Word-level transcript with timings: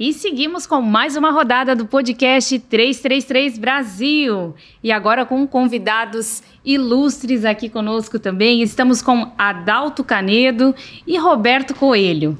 E 0.00 0.12
seguimos 0.12 0.64
com 0.64 0.80
mais 0.80 1.16
uma 1.16 1.32
rodada 1.32 1.74
do 1.74 1.84
podcast 1.84 2.56
333 2.56 3.58
Brasil. 3.58 4.54
E 4.80 4.92
agora 4.92 5.26
com 5.26 5.44
convidados 5.44 6.40
ilustres 6.64 7.44
aqui 7.44 7.68
conosco 7.68 8.16
também. 8.16 8.62
Estamos 8.62 9.02
com 9.02 9.32
Adalto 9.36 10.04
Canedo 10.04 10.72
e 11.04 11.18
Roberto 11.18 11.74
Coelho. 11.74 12.38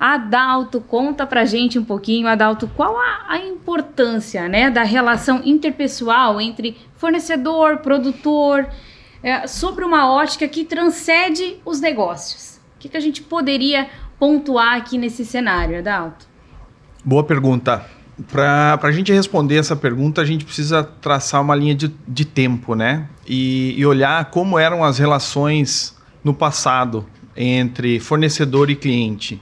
Adalto, 0.00 0.80
conta 0.80 1.24
pra 1.24 1.44
gente 1.44 1.78
um 1.78 1.84
pouquinho, 1.84 2.26
Adalto, 2.26 2.68
qual 2.74 2.98
a, 2.98 3.26
a, 3.28 3.38
importância 3.38 4.48
né, 4.48 4.68
da 4.68 4.82
relação 4.82 5.40
interpessoal 5.44 6.40
entre 6.40 6.76
fornecedor, 6.96 7.76
produtor, 7.76 8.68
é, 9.22 9.46
sobre 9.46 9.84
uma 9.84 10.10
ótica 10.10 10.48
que 10.48 10.64
transcende 10.64 11.56
os 11.64 11.80
negócios. 11.80 12.60
O 12.76 12.78
que, 12.80 12.88
que 12.88 12.96
a 12.96 13.00
gente 13.00 13.22
poderia 13.22 13.88
pontuar 14.18 14.76
aqui 14.76 14.98
nesse 14.98 15.24
cenário, 15.24 15.78
Adalto? 15.78 16.26
Boa 17.04 17.24
pergunta. 17.24 17.84
Para 18.30 18.78
a 18.82 18.92
gente 18.92 19.12
responder 19.12 19.56
essa 19.56 19.74
pergunta, 19.74 20.20
a 20.20 20.24
gente 20.24 20.44
precisa 20.44 20.84
traçar 20.84 21.40
uma 21.40 21.54
linha 21.54 21.74
de, 21.74 21.92
de 22.06 22.24
tempo, 22.24 22.74
né? 22.74 23.08
E, 23.26 23.74
e 23.76 23.86
olhar 23.86 24.26
como 24.26 24.58
eram 24.58 24.84
as 24.84 24.98
relações 24.98 25.96
no 26.22 26.34
passado 26.34 27.06
entre 27.36 27.98
fornecedor 27.98 28.70
e 28.70 28.76
cliente. 28.76 29.40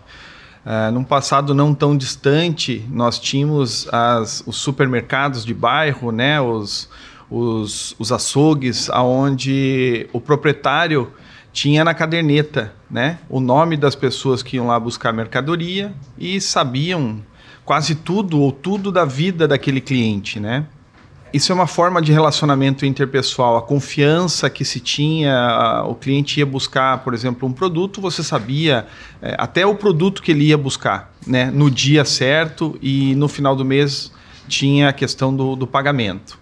Uh, 0.64 0.92
num 0.92 1.02
passado 1.02 1.54
não 1.54 1.74
tão 1.74 1.96
distante, 1.96 2.86
nós 2.90 3.18
tínhamos 3.18 3.88
as, 3.92 4.42
os 4.46 4.56
supermercados 4.56 5.44
de 5.44 5.54
bairro, 5.54 6.12
né? 6.12 6.40
Os, 6.40 6.88
os, 7.30 7.94
os 7.98 8.10
açougues, 8.10 8.90
aonde 8.90 10.08
o 10.12 10.20
proprietário 10.20 11.12
tinha 11.52 11.84
na 11.84 11.94
caderneta 11.94 12.72
né, 12.90 13.18
o 13.28 13.40
nome 13.40 13.76
das 13.76 13.94
pessoas 13.94 14.42
que 14.42 14.56
iam 14.56 14.66
lá 14.66 14.78
buscar 14.78 15.12
mercadoria 15.12 15.92
e 16.18 16.40
sabiam 16.40 17.22
quase 17.64 17.94
tudo 17.94 18.40
ou 18.40 18.50
tudo 18.50 18.90
da 18.90 19.04
vida 19.04 19.46
daquele 19.46 19.80
cliente, 19.80 20.40
né? 20.40 20.66
Isso 21.32 21.52
é 21.52 21.54
uma 21.54 21.68
forma 21.68 22.02
de 22.02 22.10
relacionamento 22.10 22.84
interpessoal. 22.84 23.56
A 23.56 23.62
confiança 23.62 24.50
que 24.50 24.64
se 24.64 24.80
tinha, 24.80 25.84
o 25.86 25.94
cliente 25.94 26.40
ia 26.40 26.46
buscar, 26.46 27.04
por 27.04 27.14
exemplo, 27.14 27.48
um 27.48 27.52
produto, 27.52 28.00
você 28.00 28.20
sabia 28.20 28.88
é, 29.22 29.36
até 29.38 29.64
o 29.64 29.76
produto 29.76 30.22
que 30.22 30.32
ele 30.32 30.46
ia 30.46 30.58
buscar, 30.58 31.14
né? 31.24 31.48
No 31.48 31.70
dia 31.70 32.04
certo 32.04 32.76
e 32.82 33.14
no 33.14 33.28
final 33.28 33.54
do 33.54 33.64
mês 33.64 34.10
tinha 34.48 34.88
a 34.88 34.92
questão 34.92 35.34
do, 35.34 35.54
do 35.54 35.68
pagamento. 35.68 36.36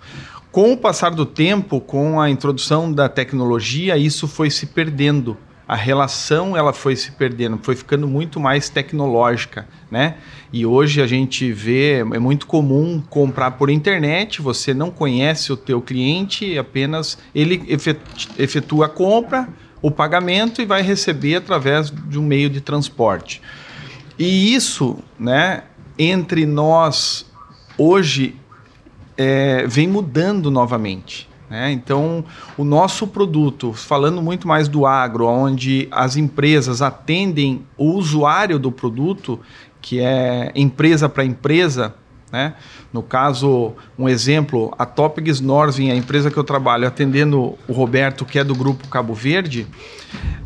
Com 0.51 0.73
o 0.73 0.77
passar 0.77 1.11
do 1.11 1.27
tempo, 1.27 1.79
com 1.81 2.21
a 2.21 2.31
introdução 2.31 2.91
da 2.91 3.09
tecnologia, 3.09 3.99
isso 3.99 4.27
foi 4.27 4.51
se 4.51 4.67
perdendo. 4.67 5.37
A 5.67 5.77
relação 5.77 6.57
ela 6.57 6.73
foi 6.73 6.97
se 6.97 7.13
perdendo, 7.13 7.59
foi 7.63 7.77
ficando 7.77 8.09
muito 8.09 8.41
mais 8.41 8.71
tecnológica, 8.71 9.69
né? 9.91 10.15
E 10.51 10.65
hoje 10.65 11.03
a 11.03 11.07
gente 11.07 11.53
vê, 11.53 11.99
é 11.99 12.19
muito 12.19 12.47
comum 12.47 13.03
comprar 13.11 13.51
por 13.53 13.69
internet, 13.69 14.41
você 14.41 14.73
não 14.73 14.91
conhece 14.91 15.53
o 15.53 15.57
teu 15.59 15.83
cliente, 15.83 16.57
apenas 16.57 17.19
ele 17.35 17.63
efetua 18.39 18.87
a 18.87 18.89
compra, 18.89 19.47
o 19.83 19.91
pagamento 19.91 20.63
e 20.63 20.65
vai 20.65 20.81
receber 20.81 21.37
através 21.37 21.91
de 21.91 22.19
um 22.19 22.23
meio 22.23 22.49
de 22.49 22.63
transporte. 22.63 23.43
E 24.19 24.55
isso, 24.55 24.99
né, 25.19 25.65
entre 25.99 26.47
nós 26.47 27.27
hoje 27.77 28.35
é, 29.19 29.67
vem 29.67 29.89
mudando 29.89 30.49
novamente. 30.49 31.29
Né? 31.51 31.73
Então, 31.73 32.25
o 32.57 32.65
nosso 32.65 33.07
produto, 33.07 33.73
falando 33.73 34.23
muito 34.23 34.47
mais 34.47 34.69
do 34.69 34.87
agro, 34.87 35.27
onde 35.27 35.89
as 35.91 36.17
empresas 36.17 36.81
atendem 36.81 37.67
o 37.77 37.93
usuário 37.93 38.59
do 38.59 38.71
produto, 38.71 39.41
que 39.83 39.99
é 39.99 40.53
empresa 40.55 41.09
para 41.09 41.25
empresa, 41.25 41.95
né? 42.31 42.55
No 42.93 43.03
caso, 43.03 43.73
um 43.99 44.07
exemplo, 44.07 44.75
a 44.79 44.85
Topics 44.85 45.41
Norvin, 45.41 45.91
a 45.91 45.97
empresa 45.97 46.31
que 46.31 46.37
eu 46.37 46.45
trabalho, 46.45 46.87
atendendo 46.87 47.59
o 47.67 47.73
Roberto, 47.73 48.27
que 48.27 48.39
é 48.39 48.45
do 48.45 48.55
grupo 48.55 48.87
Cabo 48.89 49.15
Verde, 49.15 49.67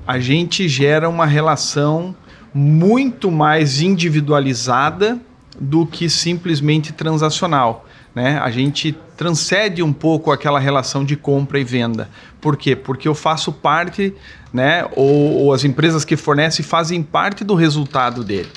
a 0.07 0.21
gente 0.21 0.69
gera 0.69 1.09
uma 1.09 1.27
relação 1.27 2.15
muito 2.55 3.33
mais 3.33 3.81
individualizada 3.81 5.19
do 5.59 5.85
que 5.85 6.09
simplesmente 6.09 6.93
transacional 6.93 7.85
né? 8.15 8.39
A 8.39 8.51
gente 8.51 8.97
transcende 9.17 9.83
um 9.83 9.93
pouco 9.93 10.31
aquela 10.31 10.59
relação 10.59 11.05
de 11.05 11.17
compra 11.17 11.59
e 11.59 11.65
venda. 11.65 12.11
Por 12.41 12.57
quê? 12.57 12.77
Porque 12.77 13.09
eu 13.09 13.15
faço 13.15 13.53
parte, 13.53 14.15
né? 14.53 14.87
Ou, 14.95 15.45
ou 15.45 15.53
as 15.53 15.65
empresas 15.65 16.05
que 16.05 16.17
fornecem 16.17 16.65
fazem 16.65 17.03
parte 17.03 17.45
do 17.45 17.55
resultado 17.55 18.23
dele. 18.23 18.51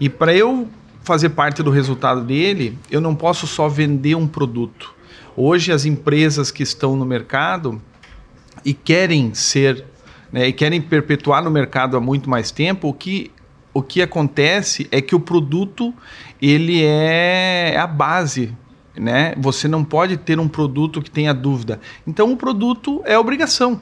E 0.00 0.08
para 0.08 0.34
eu 0.34 0.68
fazer 1.02 1.30
parte 1.30 1.62
do 1.62 1.70
resultado 1.70 2.22
dele, 2.22 2.78
eu 2.90 3.00
não 3.00 3.14
posso 3.14 3.46
só 3.46 3.68
vender 3.68 4.14
um 4.14 4.26
produto. 4.26 4.94
Hoje 5.36 5.72
as 5.72 5.84
empresas 5.84 6.50
que 6.50 6.62
estão 6.62 6.96
no 6.96 7.04
mercado 7.04 7.80
e 8.64 8.74
querem 8.74 9.32
ser 9.32 9.84
né, 10.32 10.48
e 10.48 10.52
querem 10.52 10.80
perpetuar 10.80 11.42
no 11.42 11.50
mercado 11.50 11.96
há 11.96 12.00
muito 12.00 12.28
mais 12.28 12.50
tempo, 12.50 12.88
o 12.88 12.92
que 12.92 13.30
o 13.72 13.82
que 13.82 14.02
acontece 14.02 14.88
é 14.90 15.00
que 15.00 15.14
o 15.14 15.20
produto 15.20 15.94
ele 16.42 16.82
é 16.82 17.76
a 17.78 17.86
base 17.86 18.52
né? 18.98 19.34
Você 19.38 19.68
não 19.68 19.84
pode 19.84 20.16
ter 20.16 20.38
um 20.38 20.48
produto 20.48 21.00
que 21.00 21.10
tenha 21.10 21.32
dúvida. 21.32 21.80
Então, 22.06 22.32
o 22.32 22.36
produto 22.36 23.02
é 23.04 23.18
obrigação. 23.18 23.80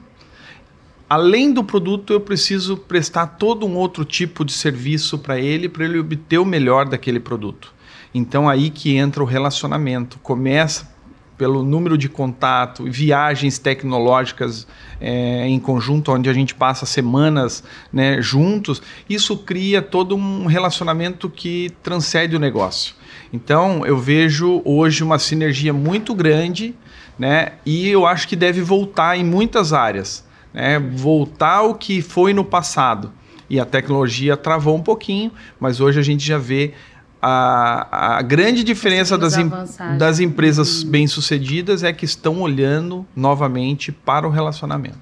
Além 1.09 1.53
do 1.53 1.63
produto, 1.63 2.13
eu 2.13 2.21
preciso 2.21 2.77
prestar 2.77 3.27
todo 3.27 3.65
um 3.65 3.77
outro 3.77 4.05
tipo 4.05 4.45
de 4.45 4.53
serviço 4.53 5.19
para 5.19 5.39
ele, 5.39 5.69
para 5.69 5.85
ele 5.85 5.99
obter 5.99 6.39
o 6.39 6.45
melhor 6.45 6.89
daquele 6.89 7.21
produto. 7.21 7.73
Então, 8.13 8.49
aí 8.49 8.71
que 8.71 8.97
entra 8.97 9.23
o 9.23 9.27
relacionamento. 9.27 10.19
Começa 10.19 10.96
pelo 11.37 11.63
número 11.63 11.99
de 11.99 12.09
contato, 12.09 12.85
viagens 12.85 13.59
tecnológicas 13.59 14.67
é, 15.01 15.47
em 15.47 15.59
conjunto, 15.59 16.13
onde 16.13 16.31
a 16.31 16.33
gente 16.33 16.55
passa 16.55 16.87
semanas 16.87 17.63
né, 17.93 18.21
juntos, 18.23 18.83
isso 19.09 19.37
cria 19.37 19.83
todo 19.83 20.17
um 20.17 20.47
relacionamento 20.47 21.29
que 21.29 21.71
transcende 21.83 22.37
o 22.37 22.39
negócio. 22.39 22.95
Então, 23.33 23.85
eu 23.85 23.99
vejo 23.99 24.63
hoje 24.65 25.03
uma 25.03 25.19
sinergia 25.19 25.73
muito 25.73 26.15
grande, 26.15 26.75
né? 27.19 27.53
E 27.65 27.89
eu 27.89 28.07
acho 28.07 28.29
que 28.29 28.37
deve 28.37 28.63
voltar 28.63 29.19
em 29.19 29.25
muitas 29.25 29.73
áreas, 29.73 30.25
né? 30.55 30.79
Voltar 30.79 31.57
ao 31.57 31.75
que 31.75 32.01
foi 32.01 32.33
no 32.33 32.45
passado. 32.45 33.13
E 33.49 33.61
a 33.61 33.65
tecnologia 33.65 34.37
travou 34.37 34.77
um 34.77 34.83
pouquinho, 34.83 35.31
mas 35.59 35.81
hoje 35.81 35.99
a 36.01 36.03
gente 36.03 36.25
já 36.27 36.39
vê 36.39 36.73
a, 37.21 38.17
a 38.19 38.23
grande 38.23 38.63
diferença 38.63 39.17
das, 39.17 39.37
em, 39.37 39.51
das 39.99 40.21
empresas 40.21 40.83
hum. 40.83 40.91
bem-sucedidas 40.91 41.83
é 41.83 41.93
que 41.93 42.05
estão 42.05 42.41
olhando 42.41 43.07
novamente 43.15 43.91
para 43.91 44.27
o 44.27 44.31
relacionamento. 44.31 44.99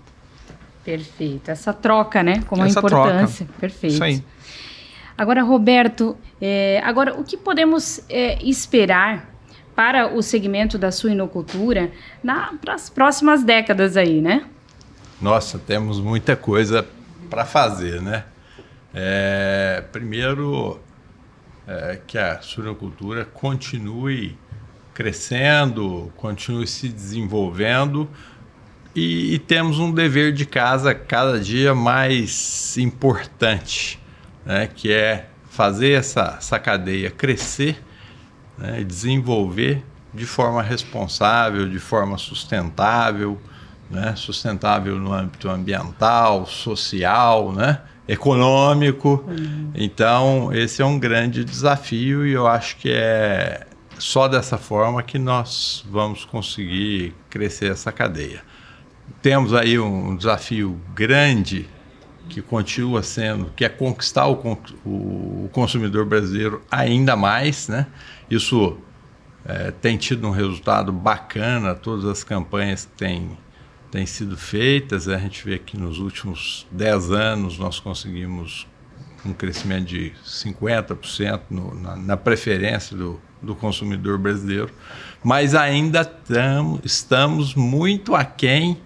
Perfeito. 0.85 1.51
Essa 1.51 1.73
troca, 1.73 2.23
né? 2.23 2.43
Como 2.47 2.63
Essa 2.63 2.79
a 2.79 2.81
importância. 2.81 3.47
Troca. 3.47 3.61
Perfeito. 3.61 3.95
Isso 3.95 4.05
aí. 4.05 4.23
Agora, 5.17 5.43
Roberto, 5.43 6.17
é, 6.41 6.81
agora 6.85 7.15
o 7.15 7.25
que 7.25 7.37
podemos 7.37 8.01
é, 8.09 8.43
esperar 8.45 9.31
para 9.75 10.15
o 10.15 10.23
segmento 10.23 10.77
da 10.77 10.93
suinocultura 10.93 11.91
para 12.61 12.75
as 12.75 12.91
próximas 12.91 13.43
décadas 13.43 13.97
aí, 13.97 14.21
né? 14.21 14.45
Nossa, 15.21 15.59
temos 15.59 16.01
muita 16.01 16.37
coisa 16.37 16.87
para 17.31 17.45
fazer, 17.45 18.01
né? 18.03 18.25
É, 18.93 19.83
primeiro, 19.91 20.79
é, 21.67 22.01
que 22.07 22.19
a 22.19 22.41
suinocultura 22.41 23.25
continue 23.25 24.37
crescendo, 24.93 26.13
continue 26.17 26.67
se 26.67 26.89
desenvolvendo 26.89 28.09
e, 28.95 29.35
e 29.35 29.39
temos 29.39 29.79
um 29.79 29.91
dever 29.93 30.33
de 30.33 30.47
casa 30.47 30.95
cada 30.95 31.41
dia 31.41 31.75
mais 31.75 32.77
importante 32.79 33.99
né, 34.45 34.69
que 34.73 34.93
é 34.93 35.29
fazer 35.51 35.93
essa, 35.93 36.37
essa 36.39 36.59
cadeia 36.59 37.11
crescer 37.11 37.83
né, 38.57 38.85
desenvolver 38.85 39.83
de 40.13 40.27
forma 40.27 40.63
responsável, 40.63 41.69
de 41.69 41.81
forma 41.81 42.17
sustentável, 42.17 43.41
né, 43.95 44.15
sustentável 44.17 44.97
no 44.97 45.13
âmbito 45.13 45.49
ambiental, 45.49 46.47
social, 46.47 47.53
né, 47.53 47.81
econômico. 48.09 49.25
Uhum. 49.27 49.71
Então, 49.75 50.53
esse 50.53 50.83
é 50.83 50.85
um 50.85 50.99
grande 50.99 51.45
desafio 51.45 52.27
e 52.27 52.33
eu 52.33 52.47
acho 52.47 52.77
que 52.77 52.91
é 52.91 53.67
só 53.99 54.29
dessa 54.29 54.59
forma 54.59 55.03
que 55.03 55.19
nós 55.19 55.85
vamos 55.89 56.25
conseguir 56.25 57.15
crescer 57.31 57.71
essa 57.71 57.93
cadeia. 57.93 58.43
Temos 59.23 59.55
aí 59.55 59.79
um 59.79 60.17
desafio 60.17 60.79
grande 60.95 61.69
que 62.29 62.41
continua 62.41 63.03
sendo, 63.03 63.53
que 63.55 63.65
é 63.65 63.69
conquistar 63.69 64.27
o, 64.29 64.59
o 64.85 65.49
consumidor 65.53 66.07
brasileiro 66.07 66.63
ainda 66.71 67.15
mais, 67.15 67.69
né? 67.69 67.87
Isso 68.31 68.79
é, 69.45 69.71
tem 69.71 69.97
tido 69.97 70.27
um 70.27 70.31
resultado 70.31 70.91
bacana, 70.91 71.75
todas 71.75 72.05
as 72.05 72.25
campanhas 72.25 72.89
têm, 72.97 73.37
têm 73.95 74.07
sido 74.07 74.37
feitas. 74.37 75.07
A 75.09 75.17
gente 75.17 75.45
vê 75.45 75.57
que 75.57 75.79
nos 75.79 76.01
últimos 76.01 76.67
10 76.73 77.13
anos 77.13 77.59
nós 77.59 77.79
conseguimos 77.79 78.67
um 79.25 79.33
crescimento 79.33 79.87
de 79.87 80.13
50% 80.27 81.43
no, 81.49 81.73
na, 81.81 81.95
na, 81.95 82.17
preferência 82.17 82.97
do, 82.97 83.21
do 83.41 83.55
consumidor 83.55 84.19
brasileiro, 84.19 84.71
mas 85.23 85.55
ainda 85.55 86.05
tam, 86.05 86.81
estamos 86.85 87.55
muito 87.55 88.17
aquém 88.17 88.77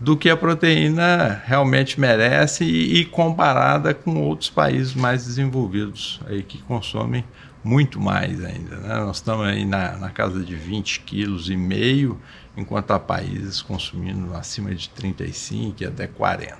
do 0.00 0.16
que 0.16 0.28
a 0.28 0.36
proteína 0.36 1.40
realmente 1.46 2.00
merece 2.00 2.64
e, 2.64 3.00
e, 3.00 3.04
comparada 3.04 3.94
com 3.94 4.16
outros 4.16 4.50
países 4.50 4.94
mais 4.94 5.24
desenvolvidos 5.26 6.20
aí 6.26 6.42
que 6.42 6.58
consomem 6.62 7.24
muito 7.62 8.00
mais 8.00 8.42
ainda. 8.44 8.76
Né? 8.76 8.94
Nós 8.96 9.16
estamos 9.16 9.46
aí 9.46 9.64
na, 9.64 9.96
na 9.96 10.10
casa 10.10 10.42
de 10.42 10.54
20 10.54 11.00
quilos 11.00 11.50
e 11.50 11.56
meio, 11.56 12.20
enquanto 12.56 12.90
há 12.92 12.98
países 12.98 13.60
consumindo 13.62 14.34
acima 14.34 14.74
de 14.74 14.88
35 14.90 15.82
e 15.82 15.86
até 15.86 16.06
40. 16.06 16.56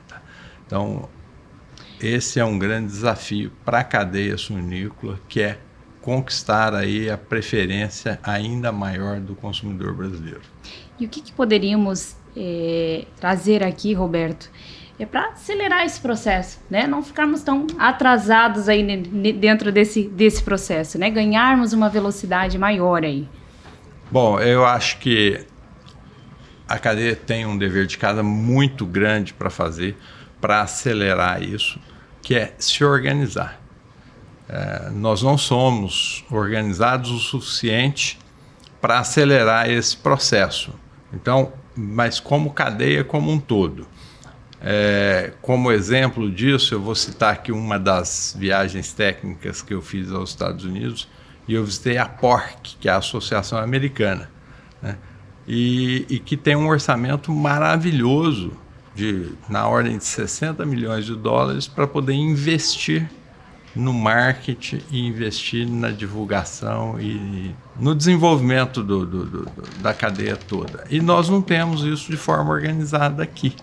Então, 0.67 1.09
esse 2.01 2.39
é 2.39 2.45
um 2.45 2.59
grande 2.59 2.89
desafio 2.89 3.53
para 3.65 3.81
a 3.81 3.85
cadeia 3.85 4.37
suinícola, 4.37 5.19
que 5.29 5.41
é 5.41 5.59
conquistar 6.01 6.75
aí 6.75 7.11
a 7.11 7.19
preferência 7.19 8.19
ainda 8.23 8.73
maior 8.73 9.21
do 9.21 9.35
consumidor 9.35 9.95
brasileiro. 9.95 10.41
E 10.99 11.05
o 11.05 11.09
que, 11.09 11.21
que 11.21 11.33
poderíamos 11.33 12.17
é, 12.37 13.05
trazer 13.19 13.63
aqui, 13.63 13.93
Roberto, 13.93 14.51
é 15.03 15.07
para 15.07 15.29
acelerar 15.31 15.85
esse 15.87 15.99
processo, 15.99 16.61
né? 16.69 16.87
Não 16.87 17.03
ficarmos 17.03 17.43
tão 17.43 17.67
atrasados 17.79 18.69
aí 18.69 18.85
dentro 19.33 19.73
desse, 19.73 20.07
desse 20.07 20.43
processo, 20.43 20.99
né? 20.99 21.09
Ganharmos 21.09 21.73
uma 21.73 21.89
velocidade 21.89 22.59
maior 22.59 23.03
aí. 23.03 23.27
Bom, 24.11 24.39
eu 24.39 24.67
acho 24.67 24.99
que 24.99 25.47
a 26.69 26.79
cadeia 26.79 27.17
tem 27.17 27.47
um 27.47 27.57
dever 27.57 27.87
de 27.87 27.97
casa 27.97 28.23
muito 28.23 28.85
grande 28.85 29.33
para 29.33 29.49
fazer, 29.49 29.97
para 30.39 30.61
acelerar 30.61 31.43
isso, 31.43 31.81
que 32.21 32.35
é 32.35 32.53
se 32.59 32.85
organizar. 32.85 33.59
É, 34.49 34.91
nós 34.91 35.23
não 35.23 35.39
somos 35.39 36.27
organizados 36.31 37.11
o 37.11 37.19
suficiente 37.19 38.19
para 38.83 38.99
acelerar 38.99 39.71
esse 39.71 39.97
processo. 39.97 40.75
Então, 41.11 41.55
mas 41.75 42.21
como 42.21 42.51
cadeia 42.53 43.03
como 43.03 43.31
um 43.31 43.41
todo. 43.41 43.87
É, 44.63 45.33
como 45.41 45.73
exemplo 45.73 46.31
disso, 46.31 46.75
eu 46.75 46.81
vou 46.81 46.95
citar 46.95 47.33
aqui 47.33 47.51
uma 47.51 47.79
das 47.79 48.37
viagens 48.39 48.93
técnicas 48.93 49.63
que 49.63 49.73
eu 49.73 49.81
fiz 49.81 50.13
aos 50.13 50.31
Estados 50.31 50.65
Unidos 50.65 51.09
e 51.49 51.55
eu 51.55 51.65
visitei 51.65 51.97
a 51.97 52.07
PORC, 52.07 52.77
que 52.79 52.89
é 52.89 52.93
a 52.93 52.99
Associação 52.99 53.59
Americana, 53.59 54.31
né? 54.83 54.97
e, 55.49 56.05
e, 56.11 56.19
que 56.19 56.37
tem 56.37 56.55
um 56.55 56.69
orçamento 56.69 57.33
maravilhoso 57.33 58.53
de 58.95 59.33
na 59.49 59.67
ordem 59.67 59.97
de 59.97 60.05
60 60.05 60.65
milhões 60.67 61.07
de 61.07 61.17
dólares 61.17 61.67
para 61.67 61.87
poder 61.87 62.13
investir 62.13 63.09
no 63.75 63.93
marketing 63.93 64.83
e 64.91 65.07
investir 65.07 65.67
na 65.67 65.91
divulgação 65.91 67.01
e 67.01 67.55
no 67.79 67.95
desenvolvimento 67.95 68.83
do, 68.83 69.07
do, 69.07 69.25
do, 69.25 69.51
da 69.81 69.95
cadeia 69.95 70.37
toda. 70.37 70.85
E 70.91 71.01
nós 71.01 71.29
não 71.29 71.41
temos 71.41 71.83
isso 71.85 72.11
de 72.11 72.17
forma 72.17 72.51
organizada 72.51 73.23
aqui, 73.23 73.55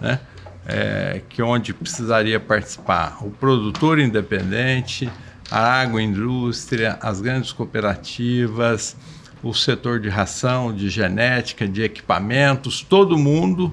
né? 0.00 0.20
É, 0.68 1.22
que 1.28 1.40
onde 1.40 1.72
precisaria 1.72 2.40
participar 2.40 3.18
o 3.20 3.30
produtor 3.30 4.00
independente, 4.00 5.08
a 5.48 5.80
agroindústria, 5.80 6.98
as 7.00 7.20
grandes 7.20 7.52
cooperativas, 7.52 8.96
o 9.42 9.54
setor 9.54 10.00
de 10.00 10.08
ração, 10.08 10.74
de 10.74 10.88
genética, 10.88 11.68
de 11.68 11.82
equipamentos, 11.82 12.82
todo 12.82 13.16
mundo 13.16 13.72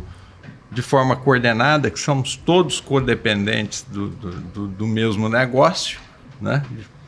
de 0.72 0.81
forma 0.81 1.16
coordenada, 1.16 1.90
que 1.90 2.00
somos 2.00 2.36
todos 2.36 2.80
codependentes 2.80 3.86
do, 3.89 4.10
do, 4.10 4.68
do, 4.68 4.88
mesmo 4.88 5.30
negócio, 5.30 6.00
né? 6.42 6.63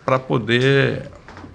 para 0.06 0.20
poder 0.20 1.10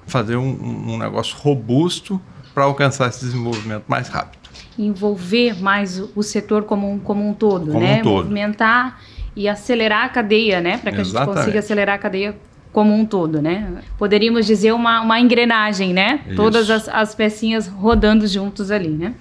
fazer 0.06 0.36
um, 0.36 0.92
um 0.92 0.98
negócio 0.98 1.36
robusto 1.36 2.20
para 2.52 2.64
alcançar 2.64 3.08
esse 3.08 3.24
desenvolvimento 3.24 3.84
mais 3.86 4.08
rápido. 4.08 4.39
Envolver 4.82 5.60
mais 5.60 6.02
o, 6.14 6.22
setor 6.22 6.64
como 6.64 6.90
um, 6.90 6.98
como 6.98 7.28
um 7.28 7.34
todo, 7.34 7.66
como 7.72 7.80
né? 7.80 8.00
Um 8.00 8.02
todo. 8.02 8.16
Movimentar 8.22 9.00
e 9.36 9.48
acelerar 9.48 10.04
a 10.04 10.08
cadeia, 10.08 10.60
né? 10.60 10.78
Para 10.78 10.92
que 10.92 11.00
Exatamente. 11.00 11.30
a 11.30 11.32
gente 11.32 11.44
consiga 11.44 11.58
acelerar 11.58 11.94
a 11.96 11.98
cadeia 11.98 12.36
como 12.72 12.94
um 12.94 13.04
todo, 13.04 13.42
né? 13.42 13.82
Poderíamos 13.98 14.46
dizer 14.46 14.72
uma, 14.72 15.00
uma 15.00 15.20
engrenagem, 15.20 15.92
né? 15.92 16.20
Isso. 16.26 16.36
Todas 16.36 16.70
as, 16.70 16.88
as 16.88 17.14
pecinhas 17.14 17.66
rodando 17.66 18.26
juntos 18.26 18.70
ali, 18.70 18.90
né? 18.90 19.14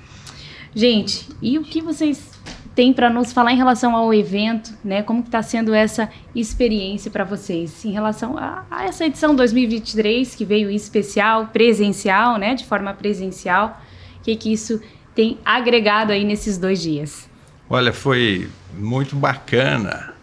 Gente, 0.74 1.28
e 1.42 1.58
o 1.58 1.64
que 1.64 1.82
vocês 1.82 2.30
tem 2.76 2.94
para 2.94 3.10
nos 3.10 3.34
falar 3.34 3.52
em 3.52 3.58
relação 3.58 3.96
ao 3.96 4.14
evento, 4.14 4.72
né? 4.84 5.02
Como 5.02 5.22
está 5.22 5.42
sendo 5.42 5.74
essa 5.74 6.10
experiência 6.34 7.10
para 7.12 7.24
vocês 7.24 7.84
em 7.84 7.92
relação 7.92 8.38
a, 8.38 8.66
a, 8.70 8.86
essa 8.86 9.06
edição 9.06 9.36
2023 9.36 10.36
que 10.36 10.46
veio 10.46 10.70
especial, 10.70 11.48
presencial, 11.48 12.38
né? 12.38 12.56
De 12.56 12.66
forma 12.66 12.94
presencial, 12.94 13.82
o 14.20 14.24
que 14.24 14.36
que 14.36 14.54
isso 14.54 14.80
tem 15.20 15.38
agregado 15.44 16.14
aí 16.14 16.24
nesses 16.24 16.58
dois 16.58 16.82
dias? 16.82 17.30
Olha, 17.70 17.92
foi 17.92 18.48
muito 18.74 19.18
bacana 19.18 20.14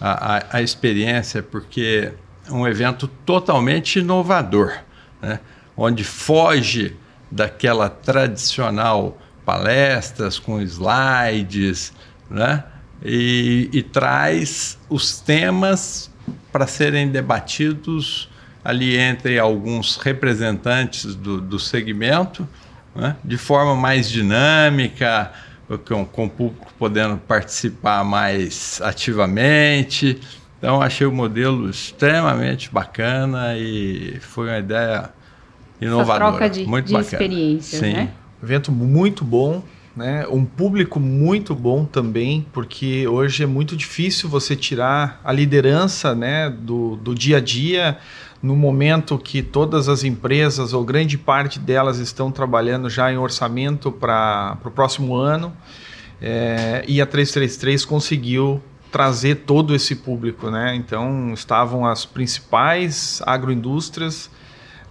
a, 0.00 0.36
a, 0.38 0.44
a 0.54 0.62
experiência 0.62 1.40
porque 1.40 2.12
é 2.44 2.52
um 2.52 2.66
evento 2.66 3.06
totalmente 3.06 4.00
inovador, 4.00 4.76
né? 5.20 5.38
Onde 5.76 6.02
foge 6.02 6.96
daquela 7.30 7.88
tradicional 7.88 9.16
palestras 9.46 10.40
com 10.40 10.60
slides, 10.60 11.92
né? 12.28 12.64
E, 13.00 13.70
e 13.72 13.80
traz 13.80 14.76
os 14.90 15.20
temas 15.20 16.10
para 16.50 16.66
serem 16.66 17.08
debatidos 17.08 18.28
ali 18.64 18.96
entre 18.96 19.38
alguns 19.38 19.98
representantes 19.98 21.14
do, 21.14 21.40
do 21.40 21.60
segmento, 21.60 22.48
né? 22.94 23.16
de 23.24 23.36
forma 23.36 23.74
mais 23.74 24.08
dinâmica, 24.08 25.32
com, 25.86 26.04
com 26.04 26.26
o 26.26 26.30
público 26.30 26.72
podendo 26.78 27.16
participar 27.16 28.04
mais 28.04 28.80
ativamente. 28.82 30.20
Então, 30.58 30.80
achei 30.80 31.06
o 31.06 31.12
modelo 31.12 31.68
extremamente 31.68 32.70
bacana 32.72 33.56
e 33.56 34.18
foi 34.20 34.48
uma 34.48 34.58
ideia 34.58 35.10
inovadora. 35.80 36.24
Essa 36.24 36.30
troca 36.30 36.50
de, 36.50 36.66
muito 36.66 36.86
de 36.86 36.92
bacana. 36.92 37.12
experiências, 37.12 37.80
Sim. 37.80 37.92
né? 37.94 38.10
Evento 38.42 38.70
muito 38.70 39.24
bom, 39.24 39.62
né? 39.96 40.26
Um 40.28 40.44
público 40.44 40.98
muito 40.98 41.54
bom 41.54 41.84
também, 41.84 42.46
porque 42.52 43.06
hoje 43.06 43.42
é 43.42 43.46
muito 43.46 43.76
difícil 43.76 44.28
você 44.28 44.56
tirar 44.56 45.20
a 45.22 45.32
liderança, 45.32 46.14
né, 46.14 46.48
do, 46.48 46.96
do 46.96 47.14
dia 47.14 47.38
a 47.38 47.40
dia 47.40 47.98
no 48.42 48.56
momento 48.56 49.16
que 49.18 49.40
todas 49.40 49.88
as 49.88 50.02
empresas 50.02 50.72
ou 50.72 50.84
grande 50.84 51.16
parte 51.16 51.60
delas 51.60 51.98
estão 51.98 52.32
trabalhando 52.32 52.90
já 52.90 53.12
em 53.12 53.16
orçamento 53.16 53.92
para 53.92 54.58
o 54.64 54.70
próximo 54.70 55.14
ano. 55.14 55.56
É, 56.20 56.84
e 56.88 57.00
a 57.00 57.06
333 57.06 57.84
conseguiu 57.84 58.60
trazer 58.90 59.36
todo 59.46 59.74
esse 59.74 59.94
público, 59.94 60.50
né? 60.50 60.74
Então 60.74 61.32
estavam 61.32 61.86
as 61.86 62.04
principais 62.04 63.22
agroindústrias 63.24 64.28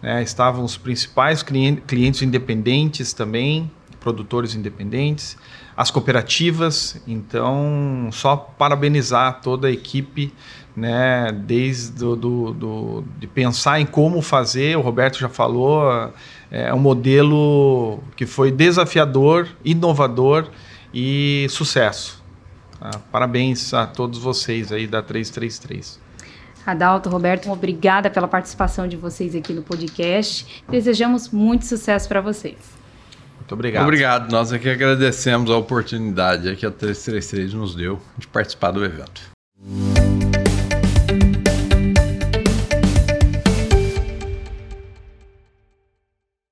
né? 0.02 0.24
Estavam 0.24 0.66
os 0.66 0.78
principais 0.78 1.44
clientes, 1.44 1.84
clientes 1.86 2.22
independentes 2.22 3.14
também, 3.14 3.70
produtores 4.02 4.56
independentes, 4.56 5.38
as 5.78 5.90
cooperativas. 5.90 7.02
Então, 7.08 8.10
só 8.12 8.36
parabenizar 8.36 9.40
toda 9.42 9.68
a 9.68 9.72
equipe, 9.72 10.34
né? 10.76 11.32
desde 11.32 11.94
do, 11.94 12.16
do, 12.16 12.52
do, 12.52 13.04
de 13.18 13.28
pensar 13.28 13.80
em 13.80 13.86
como 13.86 14.22
fazer, 14.22 14.76
o 14.78 14.82
Roberto 14.82 15.20
já 15.20 15.30
falou, 15.30 16.12
é 16.50 16.74
um 16.74 16.80
modelo 16.80 18.00
que 18.18 18.26
foi 18.26 18.52
desafiador, 18.52 19.48
inovador 19.64 20.50
e 20.94 21.48
sucesso. 21.50 22.22
Tá? 22.80 22.92
Parabéns 23.12 23.74
a 23.74 23.86
todos 23.86 24.20
vocês 24.20 24.72
aí 24.72 24.88
da 24.88 25.02
333. 25.02 26.02
Adalto, 26.66 27.10
Roberto, 27.10 27.50
obrigada 27.52 28.10
pela 28.10 28.28
participação 28.28 28.88
de 28.88 28.96
vocês 28.96 29.36
aqui 29.36 29.54
no 29.54 29.64
podcast. 29.64 30.64
Desejamos 30.70 31.30
muito 31.30 31.66
sucesso 31.66 32.08
para 32.08 32.22
vocês. 32.22 32.81
Muito 33.52 33.54
obrigado. 33.54 33.84
Obrigado. 33.84 34.32
Nós 34.32 34.54
aqui 34.54 34.70
agradecemos 34.70 35.52
a 35.52 35.58
oportunidade 35.58 36.56
que 36.56 36.66
a 36.66 36.72
333 36.72 37.54
nos 37.54 37.76
deu 37.76 38.00
de 38.18 38.26
participar 38.28 38.72
do 38.72 38.84
evento. 38.84 39.31